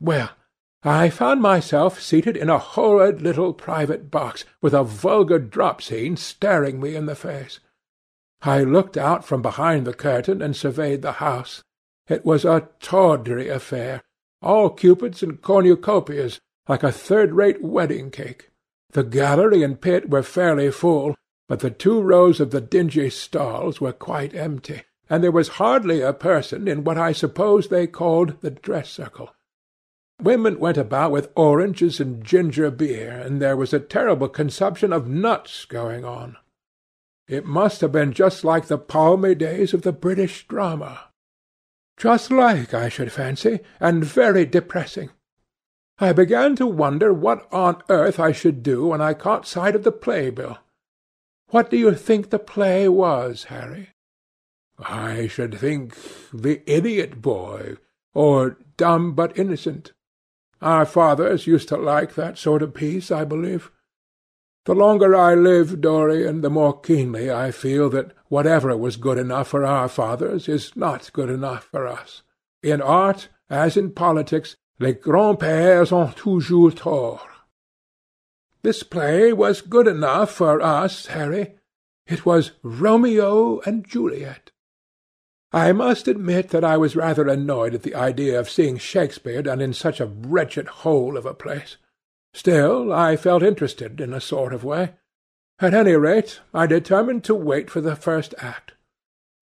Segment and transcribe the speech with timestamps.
[0.00, 0.30] Well,
[0.84, 6.16] I found myself seated in a horrid little private box, with a vulgar drop scene
[6.16, 7.58] staring me in the face.
[8.42, 11.64] I looked out from behind the curtain and surveyed the house.
[12.06, 14.02] It was a tawdry affair,
[14.40, 18.50] all cupids and cornucopias, like a third-rate wedding-cake.
[18.92, 21.16] The gallery and pit were fairly full,
[21.48, 26.02] but the two rows of the dingy stalls were quite empty, and there was hardly
[26.02, 29.30] a person in what I suppose they called the dress-circle.
[30.20, 35.06] Women went about with oranges and ginger beer, and there was a terrible consumption of
[35.06, 36.36] nuts going on.
[37.28, 41.10] It must have been just like the palmy days of the British drama.
[41.96, 45.10] Just like, I should fancy, and very depressing.
[46.00, 49.84] I began to wonder what on earth I should do when I caught sight of
[49.84, 50.58] the playbill.
[51.50, 53.90] What do you think the play was, Harry?
[54.78, 55.96] I should think
[56.32, 57.76] The Idiot Boy,
[58.14, 59.92] or Dumb but Innocent.
[60.60, 63.70] Our fathers used to like that sort of piece, I believe.
[64.64, 69.48] The longer I live, Dorian, the more keenly I feel that whatever was good enough
[69.48, 72.22] for our fathers is not good enough for us.
[72.62, 77.20] In art, as in politics, les grands-pères ont toujours tort.
[78.62, 81.54] This play was good enough for us, Harry.
[82.06, 84.50] It was Romeo and Juliet.
[85.52, 89.60] I must admit that I was rather annoyed at the idea of seeing Shakespeare done
[89.60, 91.78] in such a wretched hole of a place.
[92.34, 94.94] Still, I felt interested in a sort of way.
[95.58, 98.74] At any rate, I determined to wait for the first act.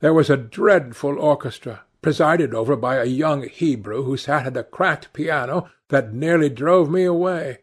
[0.00, 4.62] There was a dreadful orchestra, presided over by a young Hebrew who sat at a
[4.62, 7.60] cracked piano that nearly drove me away.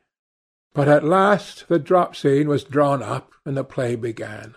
[0.73, 4.55] But at last the drop scene was drawn up, and the play began.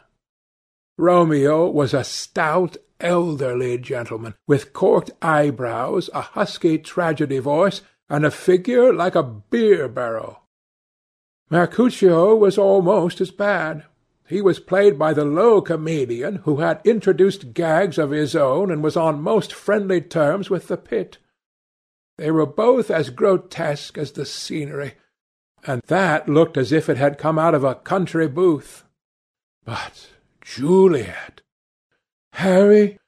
[0.96, 8.30] Romeo was a stout elderly gentleman, with corked eyebrows, a husky tragedy voice, and a
[8.30, 10.41] figure like a beer-barrel.
[11.50, 13.84] Mercutio was almost as bad.
[14.27, 18.82] He was played by the low comedian who had introduced gags of his own and
[18.82, 21.19] was on most friendly terms with the pit.
[22.16, 24.94] They were both as grotesque as the scenery,
[25.66, 28.84] and that looked as if it had come out of a country booth.
[29.65, 30.09] But
[30.41, 31.42] Juliet!
[32.39, 32.99] Harry,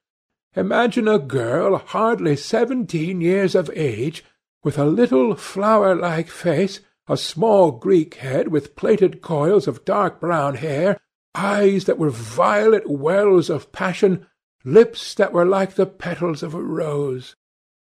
[0.55, 4.25] imagine a girl hardly seventeen years of age,
[4.63, 6.79] with a little flower-like face,
[7.09, 11.01] a small Greek head with plaited coils of dark brown hair,
[11.35, 14.25] eyes that were violet wells of passion,
[14.65, 17.35] lips that were like the petals of a rose.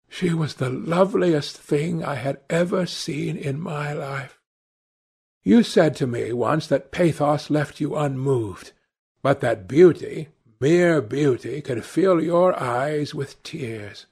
[0.08, 4.40] She was the loveliest thing I had ever seen in my life.
[5.44, 8.72] You said to me once that pathos left you unmoved,
[9.22, 14.06] but that beauty, mere beauty could fill your eyes with tears.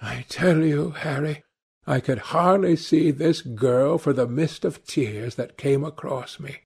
[0.00, 1.44] I tell you, Harry,
[1.86, 6.58] I could hardly see this girl for the mist of tears that came across me.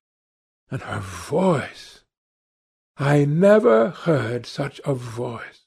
[0.71, 2.01] And her voice!
[2.97, 5.67] I never heard such a voice.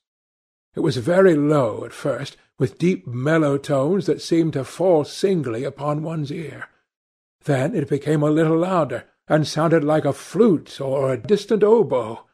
[0.76, 5.64] It was very low at first, with deep mellow tones that seemed to fall singly
[5.64, 6.68] upon one's ear.
[7.44, 12.26] Then it became a little louder, and sounded like a flute or a distant oboe.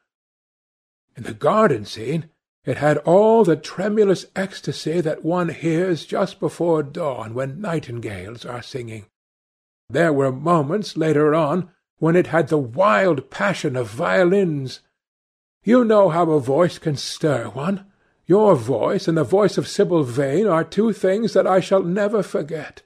[1.15, 2.29] In the garden scene
[2.63, 8.61] it had all the tremulous ecstasy that one hears just before dawn when nightingales are
[8.61, 9.07] singing.
[9.89, 14.81] There were moments later on when it had the wild passion of violins.
[15.63, 17.85] You know how a voice can stir one.
[18.27, 22.23] Your voice and the voice of Sibyl Vane are two things that I shall never
[22.23, 22.83] forget.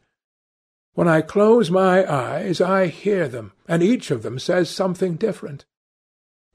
[0.93, 5.65] When I close my eyes I hear them, and each of them says something different.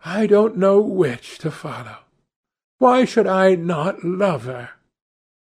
[0.04, 1.98] I don't know which to follow.
[2.78, 4.70] Why should I not love her?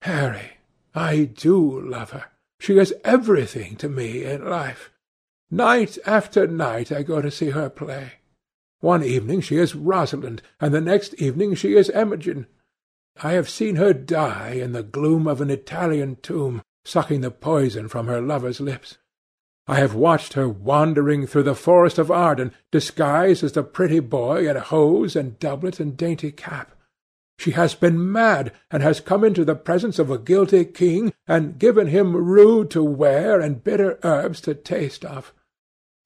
[0.02, 0.58] Harry,
[0.94, 2.26] I do love her.
[2.58, 4.90] She is everything to me in life.
[5.50, 8.12] Night after night I go to see her play.
[8.80, 12.46] One evening she is Rosalind, and the next evening she is Imogen.
[13.22, 17.88] I have seen her die in the gloom of an Italian tomb, sucking the poison
[17.88, 18.98] from her lover's lips.
[19.70, 24.48] I have watched her wandering through the forest of Arden, disguised as the pretty boy
[24.48, 26.74] in hose and doublet and dainty cap.
[27.38, 31.58] She has been mad, and has come into the presence of a guilty king, and
[31.58, 35.34] given him rue to wear and bitter herbs to taste of.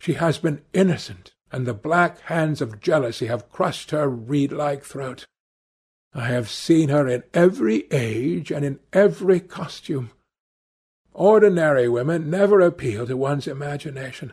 [0.01, 5.25] She has been innocent, and the black hands of jealousy have crushed her reed-like throat.
[6.13, 10.11] I have seen her in every age and in every costume.
[11.15, 14.33] Ordinary women never appeal to one's imagination.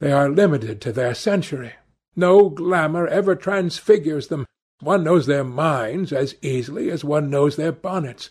[0.00, 1.72] They are limited to their century.
[2.16, 4.46] No glamour ever transfigures them.
[4.80, 8.30] One knows their minds as easily as one knows their bonnets.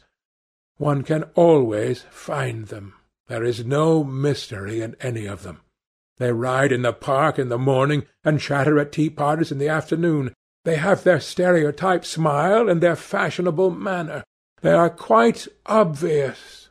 [0.77, 2.94] One can always find them.
[3.27, 5.62] There is no mystery in any of them.
[6.18, 9.69] They ride in the park in the morning, and chatter at tea parties in the
[9.69, 10.33] afternoon.
[10.63, 14.24] They have their stereotyped smile and their fashionable manner.
[14.62, 16.69] They are quite obvious.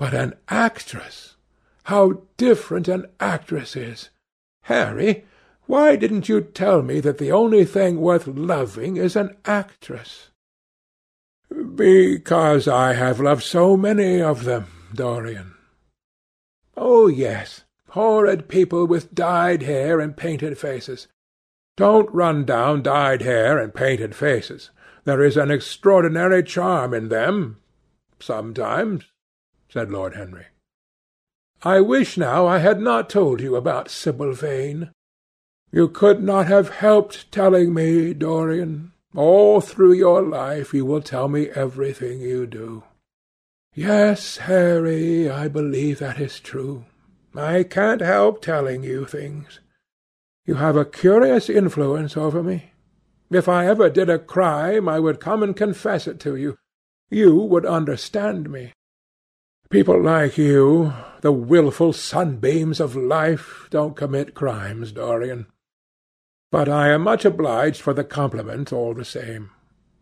[0.00, 1.36] But an actress!
[1.84, 4.08] How different an actress is!
[4.62, 5.26] Harry,
[5.66, 10.30] why didn't you tell me that the only thing worth loving is an actress?
[11.74, 15.54] Because I have loved so many of them, Dorian.
[16.78, 21.08] Oh, yes, horrid people with dyed hair and painted faces.
[21.76, 24.70] Don't run down dyed hair and painted faces.
[25.04, 27.58] There is an extraordinary charm in them,
[28.18, 29.04] sometimes,
[29.70, 30.46] said Lord Henry.
[31.62, 34.90] I wish now I had not told you about Sibyl Vane.
[35.70, 38.92] You could not have helped telling me, Dorian.
[39.14, 42.84] All through your life you will tell me everything you do.
[43.74, 46.86] Yes, Harry, I believe that is true.
[47.36, 49.60] I can't help telling you things.
[50.44, 52.72] You have a curious influence over me.
[53.30, 56.56] If I ever did a crime, I would come and confess it to you.
[57.10, 58.72] You would understand me.
[59.70, 65.46] People like you, the wilful sunbeams of life, don't commit crimes, Dorian.
[66.50, 69.50] But I am much obliged for the compliment all the same.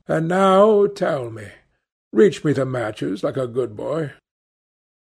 [0.07, 1.49] And now tell me.
[2.15, 4.13] Reach me the matches like a good boy.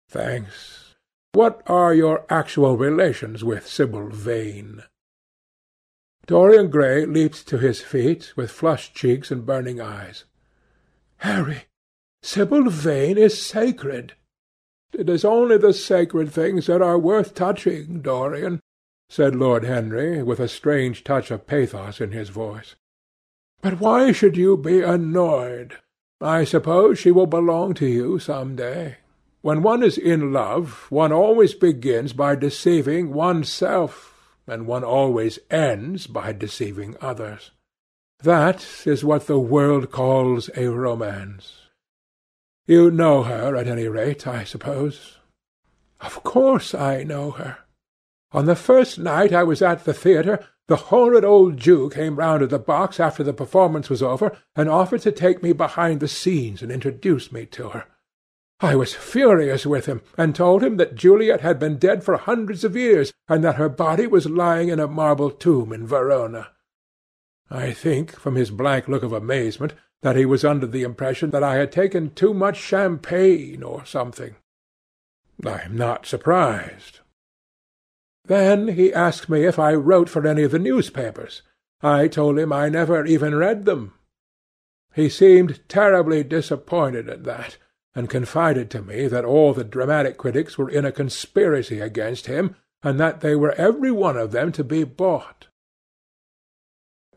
[0.08, 0.94] Thanks.
[1.32, 4.84] What are your actual relations with Sibyl Vane?
[6.26, 10.24] Dorian Gray leaped to his feet, with flushed cheeks and burning eyes.
[11.18, 11.64] Harry,
[12.22, 14.14] Sibyl Vane is sacred.
[14.96, 18.60] It is only the sacred things that are worth touching, Dorian,
[19.08, 22.76] said Lord Henry, with a strange touch of pathos in his voice.
[23.60, 25.78] But why should you be annoyed?
[26.20, 28.98] I suppose she will belong to you some day.
[29.42, 34.14] When one is in love, one always begins by deceiving oneself
[34.46, 37.50] and one always ends by deceiving others.
[38.22, 41.63] That is what the world calls a romance.
[42.66, 45.18] You know her, at any rate, I suppose.
[46.00, 47.58] Of course I know her.
[48.32, 52.40] On the first night I was at the theatre, the horrid old Jew came round
[52.40, 56.08] to the box after the performance was over, and offered to take me behind the
[56.08, 57.84] scenes and introduce me to her.
[58.60, 62.64] I was furious with him, and told him that Juliet had been dead for hundreds
[62.64, 66.48] of years, and that her body was lying in a marble tomb in Verona.
[67.50, 69.74] I think, from his blank look of amazement,
[70.04, 74.36] that he was under the impression that I had taken too much champagne or something.
[75.42, 77.00] I am not surprised.
[78.26, 81.40] Then he asked me if I wrote for any of the newspapers.
[81.80, 83.94] I told him I never even read them.
[84.94, 87.56] He seemed terribly disappointed at that,
[87.94, 92.56] and confided to me that all the dramatic critics were in a conspiracy against him,
[92.82, 95.46] and that they were every one of them to be bought.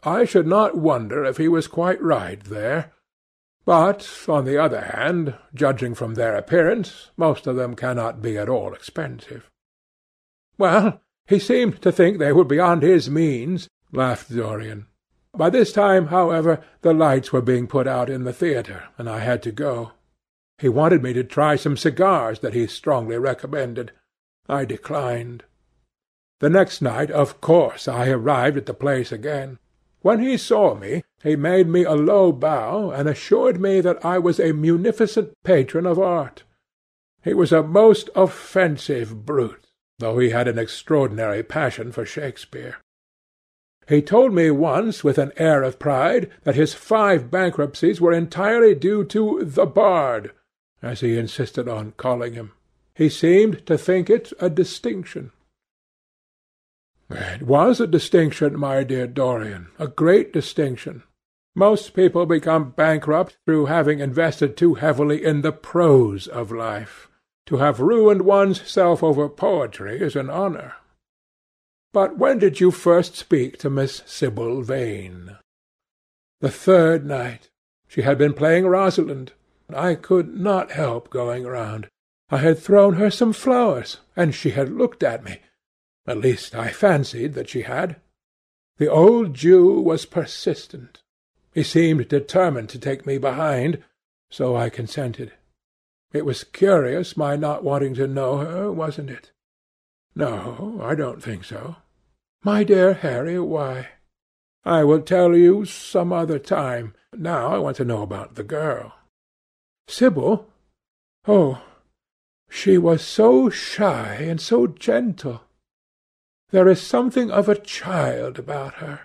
[0.03, 2.93] I should not wonder if he was quite right there.
[3.65, 8.47] But, on the other hand, judging from their appearance, most of them cannot be at
[8.47, 9.49] all expensive.
[10.57, 14.87] Well, he seemed to think they were beyond his means, laughed Dorian.
[15.35, 19.19] By this time, however, the lights were being put out in the theatre, and I
[19.19, 19.91] had to go.
[20.57, 23.91] He wanted me to try some cigars that he strongly recommended.
[24.47, 25.43] I declined.
[26.39, 29.59] The next night, of course, I arrived at the place again.
[30.07, 34.19] When he saw me, he made me a low bow, and assured me that I
[34.19, 36.43] was a munificent patron of art.
[37.25, 39.67] He was a most offensive brute,
[39.99, 42.77] though he had an extraordinary passion for Shakespeare.
[43.89, 48.75] He told me once, with an air of pride, that his five bankruptcies were entirely
[48.75, 50.31] due to the Bard,
[50.81, 52.53] as he insisted on calling him.
[52.95, 55.33] He seemed to think it a distinction.
[57.09, 61.03] It was a distinction, my dear Dorian, a great distinction.
[61.55, 67.07] Most people become bankrupt through having invested too heavily in the prose of life.
[67.47, 70.73] To have ruined one's self over poetry is an honour.
[71.93, 75.37] But when did you first speak to Miss Sibyl Vane?
[76.41, 77.49] The third night.
[77.87, 79.31] She had been playing Rosalind.
[79.73, 81.87] I could not help going round.
[82.29, 85.39] I had thrown her some flowers, and she had looked at me.
[86.07, 87.97] At least I fancied that she had.
[88.77, 91.03] The old Jew was persistent.
[91.53, 93.83] He seemed determined to take me behind,
[94.29, 95.33] so I consented.
[96.13, 99.31] It was curious my not wanting to know her, wasn't it?
[100.15, 101.75] No, I don't think so.
[102.43, 103.89] My dear Harry, why?
[104.63, 106.93] I will tell you some other time.
[107.13, 108.93] Now I want to know about the girl.
[109.87, 110.47] Sibyl,
[111.27, 111.61] Oh,
[112.49, 115.41] she was so shy and so gentle.
[116.51, 119.01] There is something of a child about her.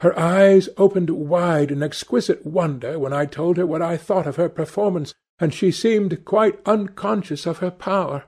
[0.00, 4.36] Her eyes opened wide in exquisite wonder when I told her what I thought of
[4.36, 8.24] her performance, and she seemed quite unconscious of her power.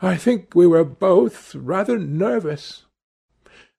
[0.00, 2.84] I think we were both rather nervous.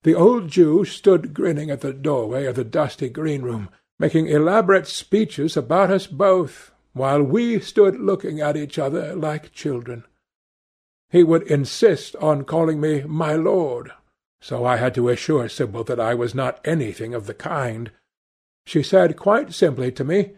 [0.03, 5.55] The old Jew stood grinning at the doorway of the dusty green-room, making elaborate speeches
[5.55, 10.05] about us both, while we stood looking at each other like children.
[11.11, 13.91] He would insist on calling me my lord,
[14.41, 17.91] so I had to assure Sibyl that I was not anything of the kind.
[18.65, 20.35] She said quite simply to me,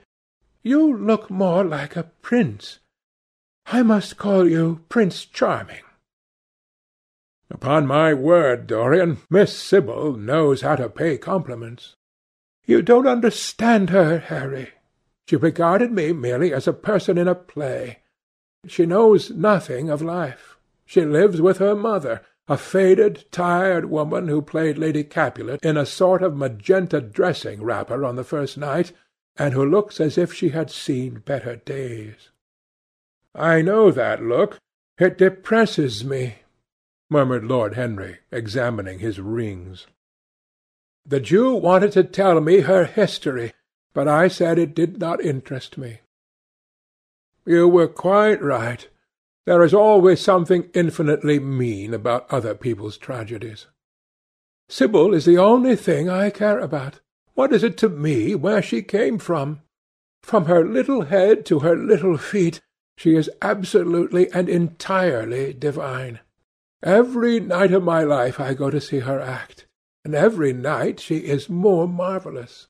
[0.61, 2.79] "You look more like a prince.
[3.65, 5.83] I must call you Prince Charming."
[7.49, 11.95] Upon my word, Dorian, Miss Sibyl knows how to pay compliments.
[12.65, 14.73] You don't understand her, Harry.
[15.29, 17.99] She regarded me merely as a person in a play.
[18.67, 20.56] She knows nothing of life.
[20.87, 25.85] She lives with her mother, a faded, tired woman who played Lady Capulet in a
[25.85, 28.93] sort of magenta dressing wrapper on the first night,
[29.35, 32.29] and who looks as if she had seen better days.
[33.35, 34.59] I know that look.
[34.97, 36.37] It depresses me,
[37.09, 39.87] murmured Lord Henry, examining his rings.
[41.05, 43.51] The Jew wanted to tell me her history,
[43.93, 45.99] but I said it did not interest me.
[47.45, 48.87] You were quite right.
[49.47, 53.67] There is always something infinitely mean about other people's tragedies.
[54.67, 56.99] Sibyl is the only thing I care about.
[57.33, 59.61] What is it to me where she came from?
[60.21, 62.59] From her little head to her little feet,
[62.97, 66.19] she is absolutely and entirely divine.
[66.83, 69.65] Every night of my life I go to see her act,
[70.03, 72.67] and every night she is more marvellous.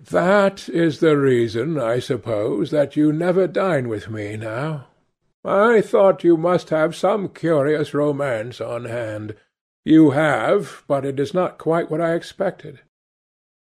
[0.00, 4.88] That is the reason, I suppose, that you never dine with me now.
[5.44, 9.34] I thought you must have some curious romance on hand.
[9.84, 12.80] You have, but it is not quite what I expected.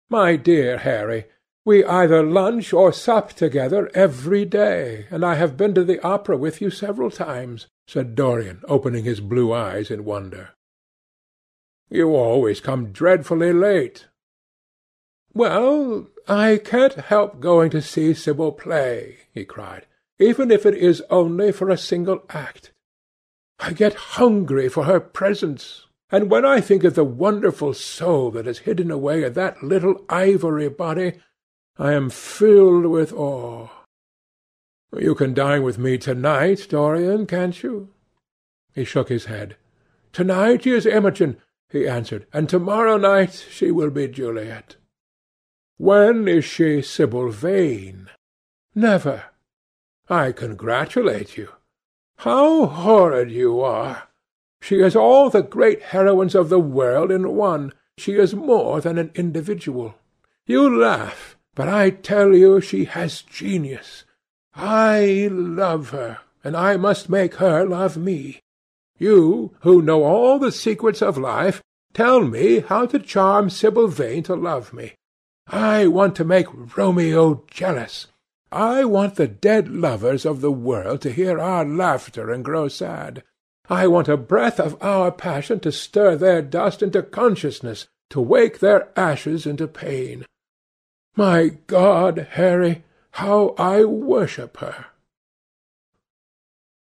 [0.09, 1.25] My dear Harry,
[1.65, 6.35] we either lunch or sup together every day, and I have been to the opera
[6.35, 10.49] with you several times, said Dorian, opening his blue eyes in wonder.
[11.89, 14.07] You always come dreadfully late.
[15.33, 19.85] Well, I can't help going to see Sibyl play, he cried,
[20.19, 22.71] even if it is only for a single act.
[23.59, 28.47] I get hungry for her presence, and when I think of the wonderful soul that
[28.47, 31.13] is hidden away in that little ivory body,
[31.77, 33.69] I am filled with awe.
[34.97, 37.89] You can dine with me to-night, Dorian, can't you?
[38.73, 39.55] He shook his head.
[40.13, 41.37] To-night she is Imogen,
[41.69, 44.75] he answered, and tomorrow night she will be Juliet.
[45.77, 48.09] When is she Sibyl Vane?
[48.73, 49.25] Never.
[50.09, 51.49] I congratulate you.
[52.17, 54.09] How horrid you are!
[54.61, 57.73] She is all the great heroines of the world in one.
[57.97, 59.95] She is more than an individual.
[60.47, 64.03] You laugh, but I tell you she has genius.
[64.55, 68.39] I love her, and I must make her love me.
[68.97, 71.61] You, who know all the secrets of life,
[71.93, 74.95] tell me how to charm Sibyl Vane to love me.
[75.47, 78.07] I want to make Romeo jealous.
[78.51, 83.23] I want the dead lovers of the world to hear our laughter and grow sad.
[83.69, 88.59] I want a breath of our passion to stir their dust into consciousness, to wake
[88.59, 90.25] their ashes into pain.
[91.15, 94.87] My God, Harry, how I worship her!"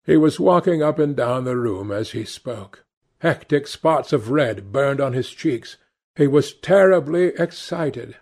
[0.06, 2.86] He was walking up and down the room as he spoke.
[3.20, 5.76] Hectic spots of red burned on his cheeks.
[6.16, 8.16] He was terribly excited,